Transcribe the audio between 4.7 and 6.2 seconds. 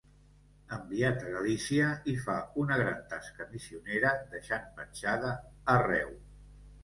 petjada arreu.